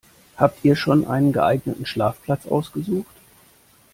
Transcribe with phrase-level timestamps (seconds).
[0.35, 3.15] Habt ihr schon einen geeigneten Schlafplatz ausgesucht?